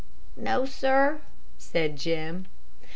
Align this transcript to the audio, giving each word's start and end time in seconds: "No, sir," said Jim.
"No, 0.35 0.65
sir," 0.65 1.21
said 1.59 1.95
Jim. 1.95 2.47